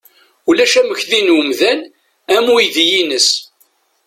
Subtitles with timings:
[0.49, 1.81] Ulac amekdi n umdan
[2.35, 3.29] am uydi-ines